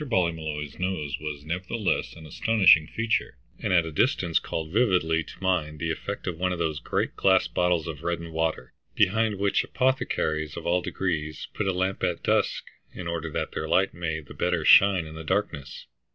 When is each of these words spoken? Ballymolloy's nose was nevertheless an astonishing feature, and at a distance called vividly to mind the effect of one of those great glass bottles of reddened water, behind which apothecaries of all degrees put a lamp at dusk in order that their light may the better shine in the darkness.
Ballymolloy's 0.03 0.79
nose 0.79 1.19
was 1.19 1.45
nevertheless 1.45 2.15
an 2.15 2.25
astonishing 2.25 2.87
feature, 2.87 3.37
and 3.59 3.71
at 3.71 3.85
a 3.85 3.91
distance 3.91 4.39
called 4.39 4.71
vividly 4.71 5.23
to 5.23 5.39
mind 5.43 5.77
the 5.77 5.91
effect 5.91 6.25
of 6.25 6.39
one 6.39 6.51
of 6.51 6.57
those 6.57 6.79
great 6.79 7.15
glass 7.15 7.47
bottles 7.47 7.87
of 7.87 8.01
reddened 8.01 8.33
water, 8.33 8.73
behind 8.95 9.37
which 9.37 9.63
apothecaries 9.63 10.57
of 10.57 10.65
all 10.65 10.81
degrees 10.81 11.49
put 11.53 11.67
a 11.67 11.71
lamp 11.71 12.01
at 12.01 12.23
dusk 12.23 12.63
in 12.91 13.05
order 13.07 13.29
that 13.29 13.51
their 13.51 13.69
light 13.69 13.93
may 13.93 14.19
the 14.19 14.33
better 14.33 14.65
shine 14.65 15.05
in 15.05 15.13
the 15.13 15.23
darkness. 15.23 15.85